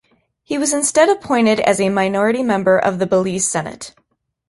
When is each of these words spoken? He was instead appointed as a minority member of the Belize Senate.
He 0.41 0.57
was 0.57 0.73
instead 0.73 1.09
appointed 1.09 1.59
as 1.59 1.79
a 1.79 1.89
minority 1.89 2.41
member 2.41 2.75
of 2.75 2.97
the 2.97 3.05
Belize 3.05 3.47
Senate. 3.47 3.93